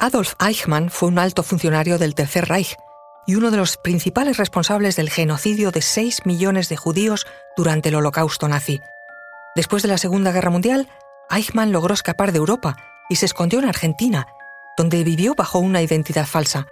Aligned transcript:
Adolf 0.00 0.34
Eichmann 0.38 0.90
fue 0.90 1.08
un 1.08 1.18
alto 1.18 1.42
funcionario 1.42 1.98
del 1.98 2.14
Tercer 2.14 2.48
Reich 2.48 2.76
y 3.26 3.34
uno 3.34 3.50
de 3.50 3.56
los 3.56 3.76
principales 3.76 4.36
responsables 4.36 4.94
del 4.94 5.10
genocidio 5.10 5.72
de 5.72 5.82
6 5.82 6.24
millones 6.24 6.68
de 6.68 6.76
judíos 6.76 7.26
durante 7.56 7.88
el 7.88 7.96
Holocausto 7.96 8.46
nazi. 8.46 8.80
Después 9.56 9.82
de 9.82 9.88
la 9.88 9.98
Segunda 9.98 10.30
Guerra 10.30 10.50
Mundial, 10.50 10.88
Eichmann 11.30 11.72
logró 11.72 11.94
escapar 11.94 12.30
de 12.30 12.38
Europa 12.38 12.76
y 13.08 13.16
se 13.16 13.26
escondió 13.26 13.58
en 13.58 13.64
Argentina, 13.64 14.28
donde 14.76 15.02
vivió 15.02 15.34
bajo 15.34 15.58
una 15.58 15.82
identidad 15.82 16.26
falsa. 16.26 16.68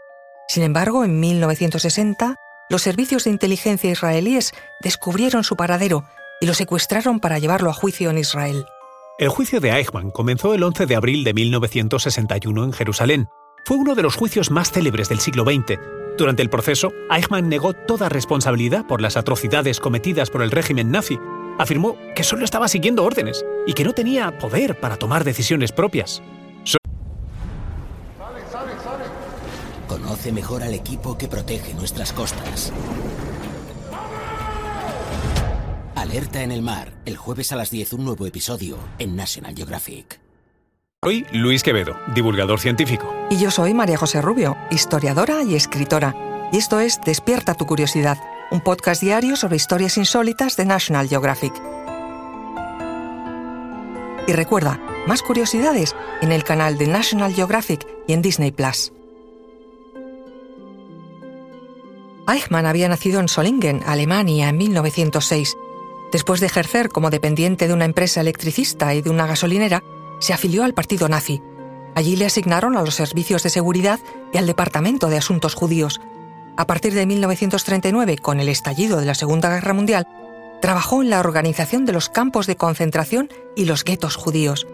Sin 0.47 0.63
embargo, 0.63 1.05
en 1.05 1.19
1960, 1.19 2.37
los 2.71 2.83
servicios 2.83 3.25
de 3.25 3.31
inteligencia 3.31 3.91
israelíes 3.91 4.53
descubrieron 4.81 5.43
su 5.43 5.57
paradero 5.57 6.05
y 6.41 6.47
lo 6.47 6.55
secuestraron 6.55 7.19
para 7.19 7.41
llevarlo 7.41 7.71
a 7.71 7.75
juicio 7.75 8.09
en 8.11 8.19
Israel. 8.19 8.65
El 9.19 9.31
juicio 9.31 9.61
de 9.61 9.71
Eichmann 9.71 10.11
comenzó 10.11 10.53
el 10.53 10.63
11 10.63 10.85
de 10.85 10.95
abril 10.95 11.25
de 11.25 11.33
1961 11.33 12.65
en 12.65 12.73
Jerusalén. 12.75 13.29
Fue 13.65 13.79
uno 13.79 13.95
de 13.95 14.03
los 14.03 14.15
juicios 14.15 14.51
más 14.51 14.71
célebres 14.71 15.09
del 15.09 15.21
siglo 15.21 15.45
XX. 15.45 15.81
Durante 16.19 16.43
el 16.43 16.51
proceso, 16.51 16.93
Eichmann 17.11 17.49
negó 17.49 17.73
toda 17.73 18.11
responsabilidad 18.11 18.87
por 18.87 19.01
las 19.01 19.17
atrocidades 19.17 19.81
cometidas 19.81 20.29
por 20.29 20.43
el 20.43 20.51
régimen 20.51 20.91
nazi. 20.91 21.19
Afirmó 21.59 21.97
que 22.15 22.25
solo 22.25 22.45
estaba 22.45 22.69
siguiendo 22.69 23.05
órdenes 23.05 23.43
y 23.67 23.73
que 23.73 23.85
no 23.85 23.95
tenía 23.95 24.37
poder 24.37 24.79
para 24.81 24.97
tomar 24.97 25.25
decisiones 25.25 25.73
propias. 25.73 26.23
Conoce 29.89 30.31
mejor 30.31 30.63
al 30.63 30.75
equipo 30.75 31.17
que 31.17 31.27
protege 31.27 31.73
nuestras 31.73 32.13
costas. 32.13 32.71
Alerta 36.17 36.43
en 36.43 36.51
el 36.51 36.63
mar, 36.63 36.95
el 37.05 37.19
jueves 37.19 37.53
a 37.53 37.57
las 37.57 37.71
10 37.71 37.93
un 37.93 38.07
nuevo 38.07 38.27
episodio 38.27 38.79
en 38.99 39.17
National 39.17 39.55
Geographic. 39.55 40.19
Soy 41.05 41.27
Luis 41.31 41.63
Quevedo, 41.63 41.95
divulgador 42.15 42.59
científico. 42.59 43.15
Y 43.29 43.37
yo 43.37 43.51
soy 43.51 43.75
María 43.75 43.99
José 43.99 44.23
Rubio, 44.23 44.57
historiadora 44.71 45.43
y 45.43 45.55
escritora. 45.55 46.49
Y 46.55 46.57
esto 46.57 46.81
es 46.81 47.03
Despierta 47.05 47.53
tu 47.53 47.67
curiosidad, 47.67 48.17
un 48.51 48.63
podcast 48.63 49.03
diario 49.03 49.37
sobre 49.37 49.57
historias 49.57 49.99
insólitas 49.99 50.57
de 50.57 50.65
National 50.65 51.07
Geographic. 51.07 51.53
Y 54.27 54.33
recuerda, 54.33 54.81
más 55.07 55.21
curiosidades 55.21 55.95
en 56.23 56.33
el 56.33 56.45
canal 56.45 56.79
de 56.79 56.87
National 56.87 57.35
Geographic 57.35 57.87
y 58.09 58.15
en 58.15 58.23
Disney 58.23 58.53
Plus. 58.53 58.91
Eichmann 62.27 62.65
había 62.65 62.89
nacido 62.89 63.21
en 63.21 63.29
Solingen, 63.29 63.83
Alemania, 63.87 64.49
en 64.49 64.57
1906 64.57 65.55
Después 66.17 66.41
de 66.41 66.47
ejercer 66.47 66.89
como 66.89 67.11
dependiente 67.11 67.69
de 67.69 67.75
una 67.75 67.85
empresa 67.85 68.23
electricista 68.23 68.95
y 68.95 69.03
de 69.03 69.11
una 69.11 69.27
gasolinera, 69.27 69.83
se 70.19 70.33
afilió 70.33 70.65
al 70.65 70.73
partido 70.73 71.11
nazi. 71.11 71.43
Allí 71.95 72.17
le 72.17 72.25
asignaron 72.25 72.75
a 72.79 72.81
los 72.81 72.95
servicios 72.95 73.43
de 73.43 73.51
seguridad 73.51 74.01
y 74.33 74.39
al 74.39 74.47
Departamento 74.47 75.11
de 75.11 75.19
Asuntos 75.19 75.55
Judíos. 75.55 76.01
A 76.57 76.67
partir 76.67 76.95
de 76.95 77.05
1939, 77.05 78.17
con 78.17 78.41
el 78.41 78.49
estallido 78.49 78.99
de 78.99 79.05
la 79.05 79.15
Segunda 79.15 79.51
Guerra 79.51 79.75
Mundial, 79.75 80.09
trabajó 80.63 81.03
en 81.03 81.11
la 81.11 81.21
organización 81.21 81.85
de 81.85 81.93
los 81.93 82.09
campos 82.09 82.47
de 82.47 82.57
concentración 82.57 83.29
y 83.55 83.67
los 83.67 83.85
guetos 83.85 84.17
judíos. 84.17 84.67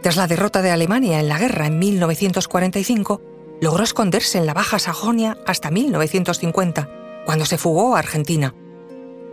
Tras 0.00 0.16
la 0.16 0.26
derrota 0.26 0.62
de 0.62 0.70
Alemania 0.70 1.20
en 1.20 1.28
la 1.28 1.38
guerra 1.38 1.66
en 1.66 1.78
1945, 1.78 3.20
logró 3.60 3.84
esconderse 3.84 4.38
en 4.38 4.46
la 4.46 4.54
Baja 4.54 4.78
Sajonia 4.78 5.36
hasta 5.46 5.70
1950, 5.70 6.88
cuando 7.26 7.44
se 7.44 7.58
fugó 7.58 7.96
a 7.96 7.98
Argentina. 7.98 8.54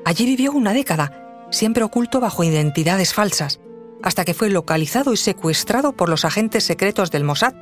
Allí 0.03 0.25
vivió 0.25 0.51
una 0.51 0.73
década, 0.73 1.20
siempre 1.51 1.83
oculto 1.83 2.19
bajo 2.19 2.43
identidades 2.43 3.13
falsas, 3.13 3.59
hasta 4.01 4.25
que 4.25 4.33
fue 4.33 4.49
localizado 4.49 5.13
y 5.13 5.17
secuestrado 5.17 5.93
por 5.93 6.09
los 6.09 6.25
agentes 6.25 6.63
secretos 6.63 7.11
del 7.11 7.23
Mossad 7.23 7.53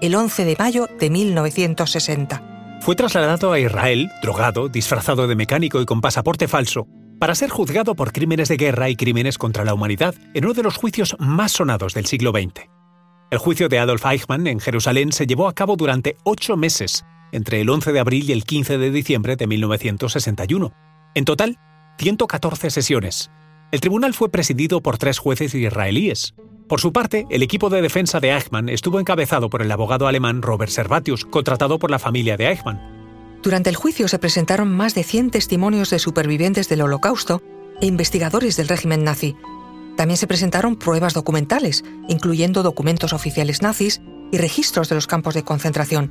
el 0.00 0.14
11 0.14 0.44
de 0.44 0.56
mayo 0.56 0.88
de 0.98 1.10
1960. 1.10 2.78
Fue 2.80 2.94
trasladado 2.94 3.52
a 3.52 3.58
Israel, 3.58 4.10
drogado, 4.22 4.68
disfrazado 4.68 5.26
de 5.26 5.34
mecánico 5.34 5.80
y 5.80 5.86
con 5.86 6.00
pasaporte 6.00 6.46
falso, 6.46 6.86
para 7.18 7.34
ser 7.34 7.50
juzgado 7.50 7.96
por 7.96 8.12
crímenes 8.12 8.48
de 8.48 8.56
guerra 8.56 8.88
y 8.88 8.96
crímenes 8.96 9.38
contra 9.38 9.64
la 9.64 9.74
humanidad 9.74 10.14
en 10.34 10.44
uno 10.44 10.54
de 10.54 10.62
los 10.62 10.76
juicios 10.76 11.16
más 11.18 11.52
sonados 11.52 11.94
del 11.94 12.06
siglo 12.06 12.30
XX. 12.30 12.68
El 13.30 13.38
juicio 13.38 13.68
de 13.68 13.78
Adolf 13.78 14.06
Eichmann 14.06 14.46
en 14.46 14.60
Jerusalén 14.60 15.12
se 15.12 15.26
llevó 15.26 15.48
a 15.48 15.54
cabo 15.54 15.76
durante 15.76 16.16
ocho 16.24 16.56
meses, 16.56 17.04
entre 17.32 17.60
el 17.60 17.68
11 17.68 17.92
de 17.92 18.00
abril 18.00 18.30
y 18.30 18.32
el 18.32 18.44
15 18.44 18.78
de 18.78 18.90
diciembre 18.90 19.36
de 19.36 19.46
1961. 19.46 20.72
En 21.14 21.24
total, 21.24 21.58
114 21.98 22.70
sesiones. 22.70 23.30
El 23.70 23.80
tribunal 23.80 24.14
fue 24.14 24.30
presidido 24.30 24.80
por 24.80 24.96
tres 24.96 25.18
jueces 25.18 25.54
israelíes. 25.54 26.34
Por 26.68 26.80
su 26.80 26.90
parte, 26.90 27.26
el 27.28 27.42
equipo 27.42 27.68
de 27.68 27.82
defensa 27.82 28.18
de 28.18 28.32
Eichmann 28.32 28.70
estuvo 28.70 28.98
encabezado 28.98 29.50
por 29.50 29.60
el 29.60 29.70
abogado 29.70 30.06
alemán 30.06 30.40
Robert 30.40 30.70
Servatius, 30.70 31.26
contratado 31.26 31.78
por 31.78 31.90
la 31.90 31.98
familia 31.98 32.38
de 32.38 32.48
Eichmann. 32.48 32.80
Durante 33.42 33.68
el 33.68 33.76
juicio 33.76 34.08
se 34.08 34.18
presentaron 34.18 34.74
más 34.74 34.94
de 34.94 35.04
100 35.04 35.30
testimonios 35.30 35.90
de 35.90 35.98
supervivientes 35.98 36.70
del 36.70 36.80
Holocausto 36.80 37.42
e 37.82 37.86
investigadores 37.86 38.56
del 38.56 38.68
régimen 38.68 39.04
nazi. 39.04 39.36
También 39.96 40.16
se 40.16 40.26
presentaron 40.26 40.76
pruebas 40.76 41.12
documentales, 41.12 41.84
incluyendo 42.08 42.62
documentos 42.62 43.12
oficiales 43.12 43.60
nazis 43.60 44.00
y 44.32 44.38
registros 44.38 44.88
de 44.88 44.94
los 44.94 45.06
campos 45.06 45.34
de 45.34 45.44
concentración. 45.44 46.10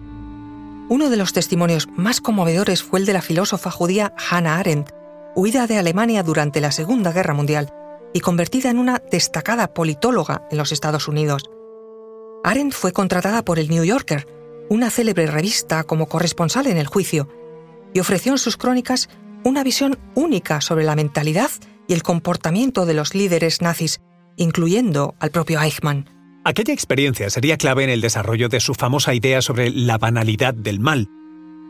Uno 0.89 1.09
de 1.09 1.17
los 1.17 1.33
testimonios 1.33 1.87
más 1.95 2.21
conmovedores 2.21 2.83
fue 2.83 2.99
el 2.99 3.07
de 3.07 3.13
la 3.13 3.21
filósofa 3.21 3.71
judía 3.71 4.13
Hannah 4.29 4.57
Arendt, 4.57 4.91
huida 5.37 5.67
de 5.67 5.77
Alemania 5.77 6.23
durante 6.23 6.59
la 6.61 6.71
Segunda 6.71 7.11
Guerra 7.11 7.35
Mundial 7.35 7.71
y 8.11 8.21
convertida 8.21 8.71
en 8.71 8.79
una 8.79 9.03
destacada 9.11 9.71
politóloga 9.71 10.47
en 10.49 10.57
los 10.57 10.71
Estados 10.71 11.07
Unidos. 11.07 11.43
Arendt 12.43 12.73
fue 12.73 12.91
contratada 12.91 13.45
por 13.45 13.59
el 13.59 13.69
New 13.69 13.83
Yorker, 13.83 14.27
una 14.67 14.89
célebre 14.89 15.27
revista, 15.27 15.83
como 15.83 16.07
corresponsal 16.07 16.65
en 16.65 16.77
el 16.77 16.87
juicio, 16.87 17.29
y 17.93 17.99
ofreció 17.99 18.31
en 18.31 18.39
sus 18.39 18.57
crónicas 18.57 19.09
una 19.43 19.63
visión 19.63 19.99
única 20.15 20.59
sobre 20.59 20.85
la 20.85 20.95
mentalidad 20.95 21.51
y 21.87 21.93
el 21.93 22.01
comportamiento 22.01 22.87
de 22.87 22.95
los 22.95 23.13
líderes 23.13 23.61
nazis, 23.61 24.01
incluyendo 24.37 25.13
al 25.19 25.29
propio 25.29 25.61
Eichmann. 25.61 26.09
Aquella 26.45 26.73
experiencia 26.73 27.29
sería 27.29 27.57
clave 27.57 27.83
en 27.83 27.91
el 27.91 28.01
desarrollo 28.01 28.49
de 28.49 28.59
su 28.59 28.73
famosa 28.73 29.13
idea 29.13 29.43
sobre 29.43 29.69
la 29.69 29.99
banalidad 29.99 30.55
del 30.55 30.79
mal, 30.79 31.07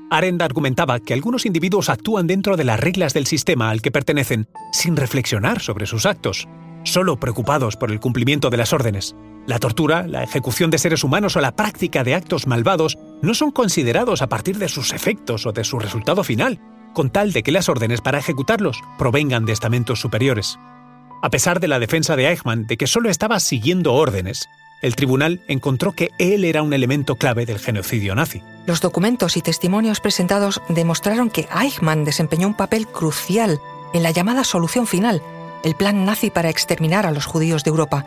Arendt 0.10 0.42
argumentaba 0.42 1.00
que 1.00 1.14
algunos 1.14 1.46
individuos 1.46 1.90
actúan 1.90 2.28
dentro 2.28 2.56
de 2.56 2.64
las 2.64 2.80
reglas 2.80 3.14
del 3.14 3.28
sistema 3.28 3.70
al 3.70 3.82
que 3.82 3.92
pertenecen 3.92 4.48
sin 4.72 4.96
reflexionar 4.96 5.62
sobre 5.62 5.86
sus 5.86 6.06
actos, 6.06 6.48
solo 6.84 7.20
preocupados 7.20 7.76
por 7.76 7.92
el 7.92 8.00
cumplimiento 8.00 8.50
de 8.50 8.58
las 8.58 8.72
órdenes. 8.72 9.16
La 9.48 9.60
tortura, 9.60 10.08
la 10.08 10.24
ejecución 10.24 10.70
de 10.70 10.78
seres 10.78 11.04
humanos 11.04 11.36
o 11.36 11.42
la 11.42 11.56
práctica 11.56 12.04
de 12.04 12.16
actos 12.16 12.48
malvados 12.48 12.98
no 13.22 13.34
son 13.34 13.52
considerados 13.52 14.22
a 14.22 14.28
partir 14.28 14.58
de 14.58 14.70
sus 14.70 14.94
efectos 14.94 15.46
o 15.46 15.52
de 15.52 15.64
su 15.64 15.80
resultado 15.80 16.24
final, 16.24 16.60
con 16.94 17.10
tal 17.10 17.34
de 17.34 17.44
que 17.44 17.52
las 17.52 17.70
órdenes 17.70 18.02
para 18.02 18.20
ejecutarlos 18.20 18.82
provengan 18.98 19.46
de 19.46 19.54
estamentos 19.54 20.00
superiores. 20.00 20.58
A 21.22 21.30
pesar 21.30 21.60
de 21.60 21.68
la 21.68 21.80
defensa 21.80 22.16
de 22.16 22.28
Eichmann 22.28 22.68
de 22.68 22.78
que 22.78 22.86
solo 22.86 23.10
estaba 23.10 23.40
siguiendo 23.40 23.94
órdenes, 23.94 24.50
el 24.84 24.96
tribunal 24.96 25.42
encontró 25.48 25.94
que 25.94 26.12
él 26.20 26.46
era 26.46 26.62
un 26.62 26.74
elemento 26.74 27.16
clave 27.16 27.48
del 27.48 27.58
genocidio 27.58 28.14
nazi. 28.14 28.44
Los 28.68 28.82
documentos 28.82 29.36
y 29.36 29.42
testimonios 29.42 30.00
presentados 30.00 30.62
demostraron 30.70 31.32
que 31.32 31.48
Eichmann 31.60 32.04
desempeñó 32.04 32.48
un 32.48 32.54
papel 32.54 32.88
crucial 32.88 33.60
en 33.94 34.04
la 34.04 34.12
llamada 34.12 34.44
solución 34.44 34.86
final, 34.86 35.24
el 35.64 35.76
plan 35.76 36.06
nazi 36.06 36.30
para 36.30 36.50
exterminar 36.50 37.08
a 37.08 37.12
los 37.12 37.26
judíos 37.26 37.64
de 37.64 37.70
Europa. 37.70 38.06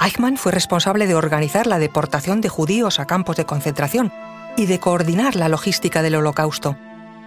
Eichmann 0.00 0.36
fue 0.36 0.50
responsable 0.50 1.06
de 1.06 1.14
organizar 1.14 1.68
la 1.68 1.78
deportación 1.78 2.40
de 2.40 2.48
judíos 2.48 2.98
a 2.98 3.06
campos 3.06 3.36
de 3.36 3.44
concentración 3.44 4.12
y 4.56 4.66
de 4.66 4.80
coordinar 4.80 5.36
la 5.36 5.48
logística 5.48 6.02
del 6.02 6.16
holocausto. 6.16 6.76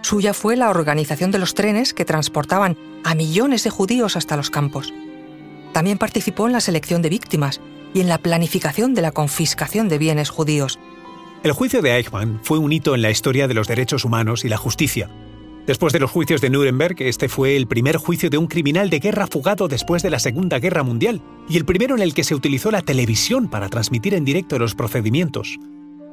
Suya 0.02 0.32
fue 0.32 0.56
la 0.56 0.70
organización 0.70 1.30
de 1.30 1.38
los 1.38 1.54
trenes 1.54 1.92
que 1.92 2.04
transportaban 2.04 2.76
a 3.04 3.14
millones 3.14 3.64
de 3.64 3.70
judíos 3.70 4.16
hasta 4.16 4.36
los 4.36 4.50
campos. 4.50 4.92
También 5.72 5.98
participó 5.98 6.46
en 6.46 6.52
la 6.52 6.60
selección 6.60 7.02
de 7.02 7.08
víctimas 7.08 7.60
y 7.94 8.00
en 8.00 8.08
la 8.08 8.18
planificación 8.18 8.94
de 8.94 9.02
la 9.02 9.12
confiscación 9.12 9.88
de 9.88 9.98
bienes 9.98 10.30
judíos. 10.30 10.78
El 11.42 11.52
juicio 11.52 11.82
de 11.82 11.96
Eichmann 11.96 12.40
fue 12.42 12.58
un 12.58 12.72
hito 12.72 12.94
en 12.94 13.02
la 13.02 13.10
historia 13.10 13.46
de 13.48 13.54
los 13.54 13.68
derechos 13.68 14.04
humanos 14.04 14.44
y 14.44 14.48
la 14.48 14.56
justicia. 14.56 15.08
Después 15.66 15.92
de 15.92 16.00
los 16.00 16.10
juicios 16.10 16.40
de 16.40 16.50
Nuremberg, 16.50 16.96
este 17.00 17.28
fue 17.28 17.54
el 17.54 17.66
primer 17.66 17.96
juicio 17.96 18.30
de 18.30 18.38
un 18.38 18.46
criminal 18.46 18.88
de 18.88 19.00
guerra 19.00 19.26
fugado 19.26 19.68
después 19.68 20.02
de 20.02 20.10
la 20.10 20.18
Segunda 20.18 20.58
Guerra 20.58 20.82
Mundial 20.82 21.20
y 21.48 21.58
el 21.58 21.66
primero 21.66 21.94
en 21.94 22.02
el 22.02 22.14
que 22.14 22.24
se 22.24 22.34
utilizó 22.34 22.70
la 22.70 22.82
televisión 22.82 23.48
para 23.48 23.68
transmitir 23.68 24.14
en 24.14 24.24
directo 24.24 24.58
los 24.58 24.74
procedimientos. 24.74 25.58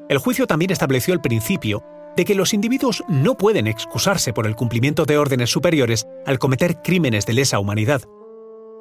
El 0.09 0.17
juicio 0.17 0.45
también 0.45 0.71
estableció 0.71 1.13
el 1.13 1.21
principio 1.21 1.83
de 2.15 2.25
que 2.25 2.35
los 2.35 2.53
individuos 2.53 3.03
no 3.07 3.35
pueden 3.35 3.67
excusarse 3.67 4.33
por 4.33 4.47
el 4.47 4.55
cumplimiento 4.55 5.05
de 5.05 5.17
órdenes 5.17 5.49
superiores 5.49 6.07
al 6.25 6.39
cometer 6.39 6.81
crímenes 6.81 7.25
de 7.25 7.33
lesa 7.33 7.59
humanidad. 7.59 8.03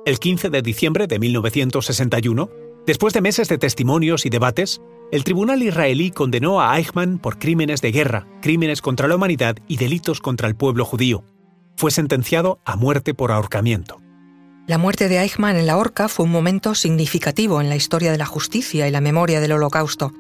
El 0.07 0.19
15 0.19 0.51
de 0.51 0.63
diciembre 0.63 1.07
de 1.07 1.19
1961, 1.19 2.51
Después 2.87 3.15
de 3.15 3.23
meses 3.23 3.49
de 3.49 3.57
testimonios 3.57 4.27
y 4.27 4.31
debates, 4.31 4.83
el 5.11 5.25
tribunal 5.25 5.63
israelí 5.63 6.11
condenó 6.11 6.61
a 6.61 6.77
Eichmann 6.77 7.19
por 7.19 7.39
crímenes 7.39 7.81
de 7.81 7.93
guerra, 7.93 8.27
crímenes 8.43 8.83
contra 8.83 9.09
la 9.09 9.17
humanidad 9.17 9.57
y 9.69 9.79
delitos 9.79 10.21
contra 10.21 10.49
el 10.49 10.55
pueblo 10.55 10.85
judío. 10.85 11.25
Fue 11.77 11.91
sentenciado 11.91 12.59
a 12.67 12.77
muerte 12.77 13.15
por 13.15 13.33
ahorcamiento. 13.33 14.03
La 14.67 14.77
muerte 14.77 15.09
de 15.09 15.19
Eichmann 15.19 15.57
en 15.57 15.67
la 15.67 15.79
horca 15.79 16.09
fue 16.09 16.27
un 16.27 16.33
momento 16.33 16.75
significativo 16.75 17.63
en 17.63 17.71
la 17.71 17.77
historia 17.77 18.13
de 18.13 18.19
la 18.19 18.27
justicia 18.27 18.87
y 18.87 18.91
la 18.91 19.01
memoria 19.01 19.41
del 19.41 19.53
Holocausto. 19.53 20.13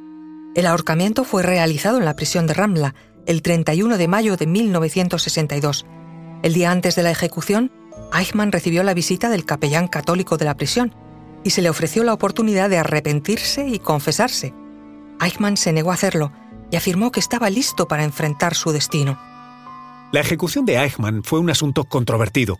El 0.54 0.66
ahorcamiento 0.66 1.24
fue 1.24 1.42
realizado 1.42 1.98
en 1.98 2.04
la 2.04 2.14
prisión 2.14 2.46
de 2.46 2.54
Ramla 2.54 2.94
el 3.26 3.42
31 3.42 3.98
de 3.98 4.06
mayo 4.06 4.36
de 4.36 4.46
1962. 4.46 5.84
El 6.44 6.54
día 6.54 6.70
antes 6.70 6.94
de 6.94 7.02
la 7.02 7.10
ejecución, 7.10 7.72
Eichmann 8.16 8.52
recibió 8.52 8.84
la 8.84 8.94
visita 8.94 9.28
del 9.30 9.44
capellán 9.44 9.88
católico 9.88 10.36
de 10.36 10.44
la 10.44 10.56
prisión 10.56 10.94
y 11.42 11.50
se 11.50 11.60
le 11.60 11.70
ofreció 11.70 12.04
la 12.04 12.12
oportunidad 12.12 12.70
de 12.70 12.78
arrepentirse 12.78 13.66
y 13.66 13.80
confesarse. 13.80 14.54
Eichmann 15.20 15.56
se 15.56 15.72
negó 15.72 15.90
a 15.90 15.94
hacerlo 15.94 16.32
y 16.70 16.76
afirmó 16.76 17.10
que 17.10 17.20
estaba 17.20 17.50
listo 17.50 17.88
para 17.88 18.04
enfrentar 18.04 18.54
su 18.54 18.70
destino. 18.70 19.18
La 20.12 20.20
ejecución 20.20 20.64
de 20.64 20.76
Eichmann 20.76 21.24
fue 21.24 21.40
un 21.40 21.50
asunto 21.50 21.82
controvertido. 21.82 22.58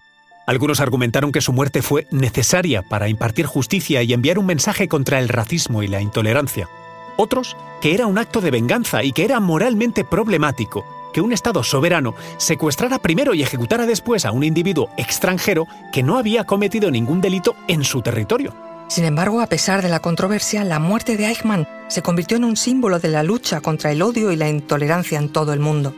Algunos 0.49 0.81
argumentaron 0.81 1.31
que 1.31 1.41
su 1.41 1.53
muerte 1.53 1.81
fue 1.81 2.09
necesaria 2.11 2.83
para 2.83 3.09
impartir 3.09 3.47
justicia 3.47 4.03
y 4.03 4.13
enviar 4.13 4.41
un 4.41 4.47
mensaje 4.47 4.89
contra 4.89 5.21
el 5.21 5.29
racismo 5.29 5.85
y 5.85 5.87
la 5.87 6.01
intolerancia. 6.01 6.69
Otros, 7.17 7.57
que 7.81 7.95
era 7.95 8.07
un 8.07 8.19
acto 8.19 8.41
de 8.41 8.51
venganza 8.51 9.03
y 9.03 9.13
que 9.13 9.25
era 9.25 9.41
moralmente 9.41 10.05
problemático 10.05 10.85
que 11.15 11.21
un 11.21 11.33
Estado 11.33 11.63
soberano 11.63 12.15
secuestrara 12.37 12.99
primero 12.99 13.33
y 13.35 13.43
ejecutara 13.43 13.87
después 13.87 14.27
a 14.27 14.33
un 14.33 14.43
individuo 14.43 14.91
extranjero 14.99 15.67
que 15.93 16.03
no 16.03 16.19
había 16.19 16.45
cometido 16.45 16.91
ningún 16.91 17.21
delito 17.21 17.55
en 17.69 17.85
su 17.85 18.03
territorio. 18.03 18.53
Sin 18.89 19.05
embargo, 19.05 19.41
a 19.41 19.47
pesar 19.47 19.81
de 19.81 19.89
la 19.89 20.01
controversia, 20.01 20.65
la 20.65 20.79
muerte 20.79 21.17
de 21.17 21.27
Eichmann 21.27 21.67
se 21.89 22.03
convirtió 22.03 22.37
en 22.37 22.45
un 22.45 22.57
símbolo 22.57 22.99
de 22.99 23.09
la 23.09 23.23
lucha 23.23 23.61
contra 23.61 23.93
el 23.93 24.03
odio 24.03 24.31
y 24.31 24.37
la 24.37 24.51
intolerancia 24.51 25.19
en 25.19 25.33
todo 25.33 25.53
el 25.53 25.61
mundo. 25.61 25.95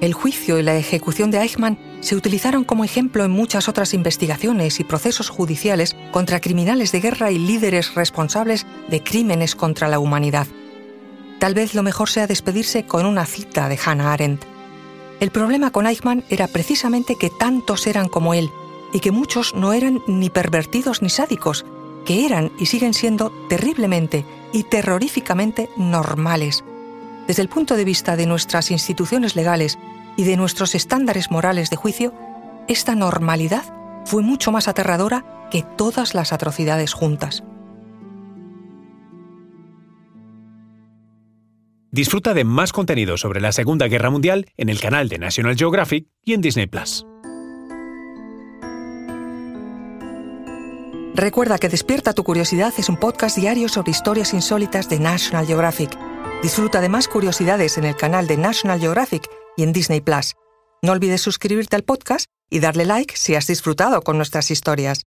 El 0.00 0.14
juicio 0.14 0.58
y 0.58 0.62
la 0.62 0.76
ejecución 0.76 1.30
de 1.30 1.40
Eichmann 1.42 1.78
se 2.00 2.16
utilizaron 2.16 2.64
como 2.64 2.84
ejemplo 2.84 3.22
en 3.22 3.30
muchas 3.30 3.68
otras 3.68 3.92
investigaciones 3.92 4.80
y 4.80 4.84
procesos 4.84 5.28
judiciales 5.28 5.94
contra 6.10 6.40
criminales 6.40 6.90
de 6.90 7.00
guerra 7.00 7.30
y 7.30 7.38
líderes 7.38 7.94
responsables 7.94 8.66
de 8.88 9.02
crímenes 9.02 9.54
contra 9.54 9.88
la 9.88 9.98
humanidad. 9.98 10.46
Tal 11.38 11.52
vez 11.52 11.74
lo 11.74 11.82
mejor 11.82 12.08
sea 12.08 12.26
despedirse 12.26 12.86
con 12.86 13.04
una 13.04 13.26
cita 13.26 13.68
de 13.68 13.78
Hannah 13.84 14.14
Arendt. 14.14 14.44
El 15.20 15.30
problema 15.30 15.70
con 15.70 15.86
Eichmann 15.86 16.24
era 16.30 16.48
precisamente 16.48 17.16
que 17.16 17.28
tantos 17.28 17.86
eran 17.86 18.08
como 18.08 18.32
él 18.32 18.48
y 18.94 19.00
que 19.00 19.12
muchos 19.12 19.54
no 19.54 19.74
eran 19.74 20.00
ni 20.06 20.30
pervertidos 20.30 21.02
ni 21.02 21.10
sádicos, 21.10 21.66
que 22.06 22.24
eran 22.24 22.50
y 22.58 22.66
siguen 22.66 22.94
siendo 22.94 23.30
terriblemente 23.50 24.24
y 24.54 24.64
terroríficamente 24.64 25.68
normales. 25.76 26.64
Desde 27.30 27.42
el 27.42 27.48
punto 27.48 27.76
de 27.76 27.84
vista 27.84 28.16
de 28.16 28.26
nuestras 28.26 28.72
instituciones 28.72 29.36
legales 29.36 29.78
y 30.16 30.24
de 30.24 30.36
nuestros 30.36 30.74
estándares 30.74 31.30
morales 31.30 31.70
de 31.70 31.76
juicio, 31.76 32.12
esta 32.66 32.96
normalidad 32.96 33.62
fue 34.04 34.20
mucho 34.20 34.50
más 34.50 34.66
aterradora 34.66 35.46
que 35.48 35.62
todas 35.62 36.16
las 36.16 36.32
atrocidades 36.32 36.92
juntas. 36.92 37.44
Disfruta 41.92 42.34
de 42.34 42.42
más 42.42 42.72
contenido 42.72 43.16
sobre 43.16 43.40
la 43.40 43.52
Segunda 43.52 43.86
Guerra 43.86 44.10
Mundial 44.10 44.46
en 44.56 44.68
el 44.68 44.80
canal 44.80 45.08
de 45.08 45.20
National 45.20 45.54
Geographic 45.54 46.08
y 46.24 46.32
en 46.32 46.40
Disney 46.40 46.66
Plus. 46.66 47.06
Recuerda 51.14 51.58
que 51.58 51.68
Despierta 51.68 52.12
tu 52.12 52.24
Curiosidad 52.24 52.74
es 52.76 52.88
un 52.88 52.96
podcast 52.96 53.36
diario 53.36 53.68
sobre 53.68 53.92
historias 53.92 54.34
insólitas 54.34 54.88
de 54.88 54.98
National 54.98 55.46
Geographic. 55.46 56.09
Disfruta 56.42 56.80
de 56.80 56.88
más 56.88 57.08
curiosidades 57.08 57.76
en 57.78 57.84
el 57.84 57.96
canal 57.96 58.26
de 58.26 58.36
National 58.36 58.80
Geographic 58.80 59.28
y 59.56 59.62
en 59.62 59.72
Disney 59.72 60.00
Plus. 60.00 60.34
No 60.82 60.92
olvides 60.92 61.20
suscribirte 61.20 61.76
al 61.76 61.82
podcast 61.82 62.26
y 62.50 62.60
darle 62.60 62.84
like 62.86 63.16
si 63.16 63.34
has 63.34 63.46
disfrutado 63.46 64.02
con 64.02 64.16
nuestras 64.16 64.50
historias. 64.50 65.02